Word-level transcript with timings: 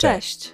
Cześć! 0.00 0.52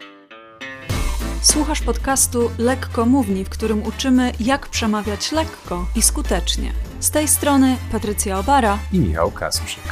Słuchasz 1.42 1.80
podcastu 1.80 2.50
Lekko 2.58 3.06
Mówni, 3.06 3.44
w 3.44 3.48
którym 3.48 3.82
uczymy, 3.86 4.32
jak 4.40 4.68
przemawiać 4.68 5.32
lekko 5.32 5.86
i 5.96 6.02
skutecznie. 6.02 6.72
Z 7.00 7.10
tej 7.10 7.28
strony 7.28 7.76
Patrycja 7.92 8.38
Obara 8.38 8.78
i 8.92 8.98
Michał 8.98 9.30
Kasprzyk. 9.30 9.82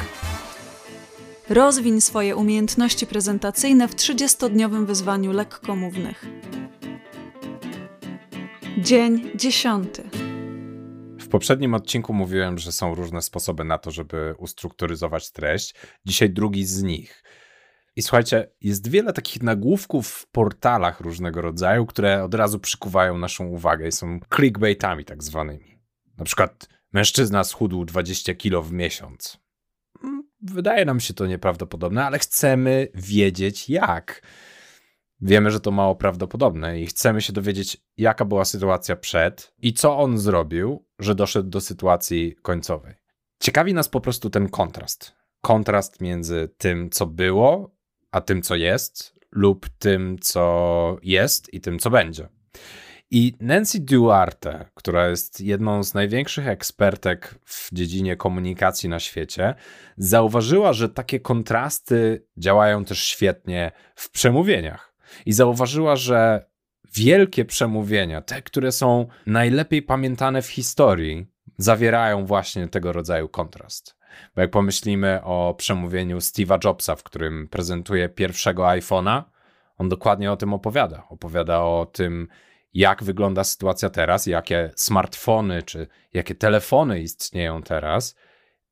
Rozwiń 1.49 2.01
swoje 2.01 2.37
umiejętności 2.37 3.07
prezentacyjne 3.07 3.89
w 3.89 3.95
30-dniowym 3.95 4.87
wyzwaniu 4.87 5.33
lekkomównych. 5.33 6.27
Dzień 8.79 9.31
dziesiąty. 9.35 10.03
W 11.21 11.29
poprzednim 11.29 11.75
odcinku 11.75 12.13
mówiłem, 12.13 12.59
że 12.59 12.73
są 12.73 12.95
różne 12.95 13.23
sposoby 13.23 13.65
na 13.65 13.79
to, 13.79 13.91
żeby 13.91 14.35
ustrukturyzować 14.39 15.31
treść. 15.31 15.75
Dzisiaj 16.05 16.31
drugi 16.31 16.65
z 16.65 16.83
nich. 16.83 17.25
I 17.97 18.03
słuchajcie, 18.03 18.51
jest 18.61 18.89
wiele 18.89 19.13
takich 19.13 19.43
nagłówków 19.43 20.09
w 20.09 20.27
portalach 20.27 21.01
różnego 21.01 21.41
rodzaju, 21.41 21.87
które 21.87 22.25
od 22.25 22.35
razu 22.35 22.59
przykuwają 22.59 23.19
naszą 23.19 23.47
uwagę 23.47 23.89
i 23.89 23.93
są 23.93 24.21
clickbaitami 24.35 25.05
tak 25.05 25.23
zwanymi. 25.23 25.79
Na 26.19 26.25
przykład 26.25 26.69
mężczyzna 26.93 27.45
schudł 27.45 27.85
20 27.85 28.35
kilo 28.35 28.63
w 28.63 28.73
miesiąc. 28.73 29.39
Mm, 30.05 30.29
wydaje 30.41 30.85
nam 30.85 31.01
się 31.01 31.15
to 31.15 31.27
nieprawdopodobne, 31.27 32.05
ale 32.05 32.19
chcemy 32.19 32.89
wiedzieć 32.95 33.71
jak. 33.71 34.23
Wiemy, 35.21 35.51
że 35.51 35.61
to 35.61 35.71
mało 35.71 35.97
prawdopodobne 35.97 36.81
i 36.81 36.87
chcemy 36.87 37.23
się 37.23 37.33
dowiedzieć, 37.33 37.77
jaka 37.97 38.25
była 38.25 38.45
sytuacja 38.45 38.97
przed 38.97 39.55
i 39.59 39.73
co 39.73 39.99
on 39.99 40.19
zrobił, 40.19 40.87
że 40.99 41.15
doszedł 41.15 41.49
do 41.49 41.61
sytuacji 41.61 42.35
końcowej. 42.43 42.95
Ciekawi 43.41 43.75
nas 43.75 43.89
po 43.89 44.01
prostu 44.01 44.31
ten 44.31 44.49
kontrast. 44.49 45.13
Kontrast 45.41 46.01
między 46.01 46.49
tym, 46.59 46.91
co 46.91 47.07
było, 47.07 47.74
a 48.15 48.21
tym, 48.21 48.43
co 48.43 48.55
jest, 48.55 49.15
lub 49.33 49.69
tym, 49.69 50.19
co 50.19 50.97
jest 51.03 51.55
i 51.55 51.61
tym, 51.61 51.79
co 51.79 51.91
będzie. 51.91 52.29
I 53.11 53.35
Nancy 53.41 53.81
Duarte, 53.81 54.65
która 54.75 55.09
jest 55.09 55.41
jedną 55.41 55.85
z 55.85 55.95
największych 55.95 56.49
ekspertek 56.49 57.35
w 57.45 57.69
dziedzinie 57.73 58.17
komunikacji 58.17 58.89
na 58.89 59.01
świecie, 59.01 59.55
zauważyła, 59.97 60.73
że 60.73 60.89
takie 60.89 61.21
kontrasty 61.21 62.27
działają 62.37 62.85
też 62.85 62.99
świetnie 62.99 63.73
w 63.95 64.11
przemówieniach. 64.11 64.95
I 65.27 65.33
zauważyła, 65.33 65.97
że 65.97 66.47
wielkie 66.95 67.45
przemówienia, 67.45 68.21
te, 68.21 68.43
które 68.43 68.73
są 68.73 69.07
najlepiej 69.27 69.83
pamiętane 69.83 70.43
w 70.43 70.49
historii, 70.49 71.27
zawierają 71.59 72.27
właśnie 72.27 72.69
tego 72.69 72.93
rodzaju 72.93 73.29
kontrast. 73.29 73.97
Bo 74.35 74.41
jak 74.41 74.51
pomyślimy 74.51 75.21
o 75.23 75.55
przemówieniu 75.59 76.19
Steve'a 76.19 76.59
Jobsa, 76.65 76.97
w 76.97 77.03
którym 77.03 77.49
prezentuje 77.49 78.09
pierwszego 78.09 78.63
iPhone'a, 78.63 79.23
on 79.79 79.89
dokładnie 79.89 80.33
o 80.33 80.37
tym 80.37 80.55
opowiada. 80.55 81.05
Opowiada 81.09 81.61
o 81.61 81.87
tym, 81.93 82.29
jak 82.75 83.05
wygląda 83.05 83.45
sytuacja 83.45 83.91
teraz, 83.91 84.27
jakie 84.27 84.71
smartfony 84.77 85.63
czy 85.63 85.87
jakie 86.15 86.35
telefony 86.35 87.01
istnieją 87.01 87.63
teraz, 87.63 88.17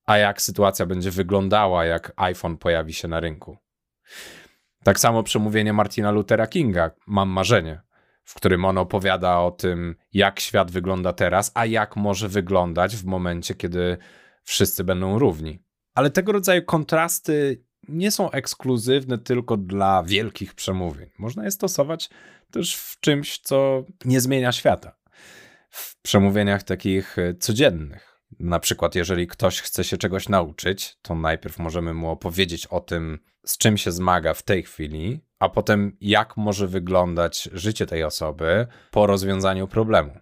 a 0.07 0.19
jak 0.19 0.43
sytuacja 0.43 0.87
będzie 0.87 1.11
wyglądała, 1.11 1.85
jak 1.85 2.13
iPhone 2.17 2.57
pojawi 2.57 2.93
się 2.93 3.09
na 3.09 3.21
rynku. 3.21 3.57
Tak 4.85 5.01
samo 5.01 5.23
przemówienie 5.23 5.73
Martina 5.73 6.11
Luthera 6.11 6.47
Kinga, 6.47 6.91
Mam 7.07 7.29
marzenie, 7.29 7.81
w 8.25 8.35
którym 8.35 8.65
on 8.65 8.79
opowiada 8.79 9.39
o 9.39 9.51
tym, 9.51 9.97
jak 10.13 10.41
świat 10.41 10.71
wygląda 10.71 11.13
teraz, 11.13 11.53
a 11.55 11.67
jak 11.67 11.97
może 11.97 12.29
wyglądać 12.29 12.97
w 12.97 13.05
momencie, 13.05 13.55
kiedy 13.55 13.99
wszyscy 14.45 14.85
będą 14.85 15.19
równi. 15.19 15.63
Ale 15.95 16.11
tego 16.11 16.33
rodzaju 16.33 16.63
kontrasty 16.63 17.65
nie 17.89 18.11
są 18.11 18.31
ekskluzywne 18.31 19.19
tylko 19.19 19.57
dla 19.57 20.03
wielkich 20.03 20.55
przemówień. 20.55 21.11
Można 21.19 21.45
je 21.45 21.51
stosować 21.51 22.11
też 22.51 22.77
w 22.77 23.01
czymś, 23.01 23.39
co 23.39 23.85
nie 24.05 24.21
zmienia 24.21 24.53
świata. 24.53 24.97
W 25.71 26.03
przemówieniach 26.03 26.63
takich 26.63 27.19
e, 27.19 27.35
codziennych. 27.35 28.23
Na 28.41 28.61
przykład, 28.61 28.95
jeżeli 28.95 29.27
ktoś 29.27 29.61
chce 29.61 29.85
się 29.85 29.97
czegoś 29.97 30.29
nauczyć, 30.29 30.97
to 31.03 31.15
najpierw 31.15 31.59
możemy 31.59 31.95
mu 31.95 32.11
opowiedzieć 32.11 32.67
o 32.67 32.81
tym, 32.81 33.19
z 33.47 33.59
czym 33.59 33.77
się 33.77 33.93
zmaga 33.93 34.35
w 34.35 34.43
tej 34.43 34.63
chwili, 34.63 35.21
a 35.39 35.49
potem 35.49 35.97
jak 36.01 36.37
może 36.37 36.69
wyglądać 36.69 37.49
życie 37.53 37.87
tej 37.87 38.05
osoby 38.05 38.67
po 38.91 39.07
rozwiązaniu 39.07 39.69
problemu 39.69 40.13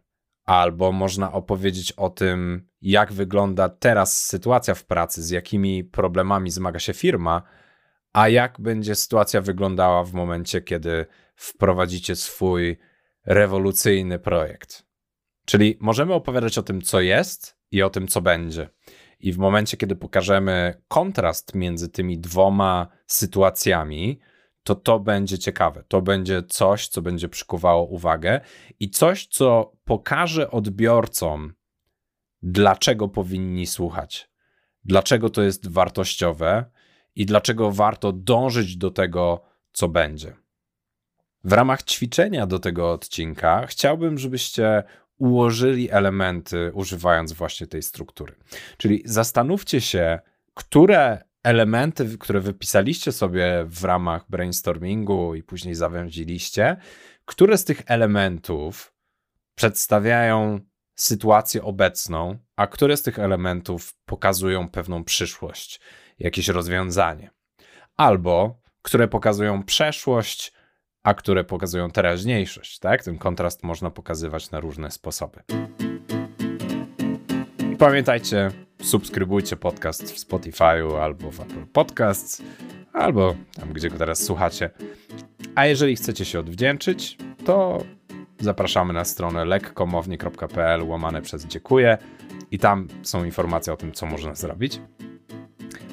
albo 0.50 0.92
można 0.92 1.32
opowiedzieć 1.32 1.92
o 1.92 2.10
tym, 2.10 2.68
jak 2.82 3.12
wygląda 3.12 3.68
teraz 3.68 4.26
sytuacja 4.26 4.74
w 4.74 4.84
pracy, 4.84 5.22
z 5.22 5.30
jakimi 5.30 5.84
problemami 5.84 6.50
zmaga 6.50 6.78
się 6.78 6.92
firma, 6.92 7.42
a 8.12 8.28
jak 8.28 8.60
będzie 8.60 8.94
sytuacja 8.94 9.40
wyglądała 9.40 10.04
w 10.04 10.12
momencie, 10.12 10.60
kiedy 10.60 11.06
wprowadzicie 11.36 12.16
swój 12.16 12.78
rewolucyjny 13.26 14.18
projekt. 14.18 14.86
Czyli 15.46 15.76
możemy 15.80 16.14
opowiadać 16.14 16.58
o 16.58 16.62
tym, 16.62 16.82
co 16.82 17.00
jest 17.00 17.56
i 17.70 17.82
o 17.82 17.90
tym, 17.90 18.08
co 18.08 18.20
będzie. 18.20 18.68
I 19.20 19.32
w 19.32 19.38
momencie, 19.38 19.76
kiedy 19.76 19.96
pokażemy 19.96 20.82
kontrast 20.88 21.54
między 21.54 21.88
tymi 21.88 22.18
dwoma 22.18 22.88
sytuacjami, 23.06 24.20
to 24.70 24.74
to 24.74 25.00
będzie 25.00 25.38
ciekawe. 25.38 25.84
To 25.88 26.02
będzie 26.02 26.42
coś, 26.42 26.88
co 26.88 27.02
będzie 27.02 27.28
przykuwało 27.28 27.84
uwagę 27.84 28.40
i 28.80 28.90
coś, 28.90 29.26
co 29.26 29.72
pokaże 29.84 30.50
odbiorcom, 30.50 31.54
dlaczego 32.42 33.08
powinni 33.08 33.66
słuchać, 33.66 34.30
dlaczego 34.84 35.30
to 35.30 35.42
jest 35.42 35.68
wartościowe 35.68 36.64
i 37.14 37.26
dlaczego 37.26 37.72
warto 37.72 38.12
dążyć 38.12 38.76
do 38.76 38.90
tego, 38.90 39.42
co 39.72 39.88
będzie. 39.88 40.36
W 41.44 41.52
ramach 41.52 41.82
ćwiczenia 41.82 42.46
do 42.46 42.58
tego 42.58 42.92
odcinka 42.92 43.66
chciałbym, 43.66 44.18
żebyście 44.18 44.82
ułożyli 45.18 45.90
elementy, 45.90 46.70
używając 46.74 47.32
właśnie 47.32 47.66
tej 47.66 47.82
struktury. 47.82 48.34
Czyli 48.76 49.02
zastanówcie 49.04 49.80
się, 49.80 50.18
które 50.54 51.29
elementy, 51.42 52.18
które 52.18 52.40
wypisaliście 52.40 53.12
sobie 53.12 53.64
w 53.66 53.84
ramach 53.84 54.24
brainstormingu 54.28 55.34
i 55.34 55.42
później 55.42 55.74
zawęziliście, 55.74 56.76
które 57.24 57.58
z 57.58 57.64
tych 57.64 57.82
elementów 57.86 58.94
przedstawiają 59.54 60.60
sytuację 60.94 61.62
obecną, 61.62 62.38
a 62.56 62.66
które 62.66 62.96
z 62.96 63.02
tych 63.02 63.18
elementów 63.18 63.94
pokazują 64.04 64.68
pewną 64.68 65.04
przyszłość, 65.04 65.80
jakieś 66.18 66.48
rozwiązanie. 66.48 67.30
Albo 67.96 68.60
które 68.82 69.08
pokazują 69.08 69.62
przeszłość, 69.62 70.52
a 71.02 71.14
które 71.14 71.44
pokazują 71.44 71.90
teraźniejszość. 71.90 72.78
Tak? 72.78 73.04
Ten 73.04 73.18
kontrast 73.18 73.62
można 73.62 73.90
pokazywać 73.90 74.50
na 74.50 74.60
różne 74.60 74.90
sposoby. 74.90 75.42
I 77.72 77.76
pamiętajcie, 77.76 78.50
subskrybujcie 78.80 79.56
podcast 79.56 80.12
w 80.12 80.18
Spotify'u 80.18 80.96
albo 81.00 81.30
w 81.30 81.40
Apple 81.40 81.66
Podcasts, 81.72 82.42
albo 82.92 83.34
tam, 83.54 83.72
gdzie 83.72 83.90
go 83.90 83.98
teraz 83.98 84.22
słuchacie. 84.22 84.70
A 85.54 85.66
jeżeli 85.66 85.96
chcecie 85.96 86.24
się 86.24 86.40
odwdzięczyć, 86.40 87.18
to 87.44 87.84
zapraszamy 88.40 88.92
na 88.92 89.04
stronę 89.04 89.44
lekkomownie.pl 89.44 90.82
łamane 90.82 91.22
przez 91.22 91.46
dziękuję 91.46 91.98
i 92.50 92.58
tam 92.58 92.88
są 93.02 93.24
informacje 93.24 93.72
o 93.72 93.76
tym, 93.76 93.92
co 93.92 94.06
można 94.06 94.34
zrobić. 94.34 94.80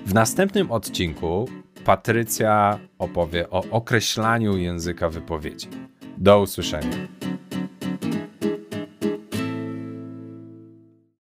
W 0.05 0.13
następnym 0.13 0.71
odcinku 0.71 1.49
Patrycja 1.85 2.79
opowie 2.99 3.49
o 3.49 3.63
określaniu 3.71 4.57
języka 4.57 5.09
wypowiedzi. 5.09 5.67
Do 6.17 6.41
usłyszenia. 6.41 7.16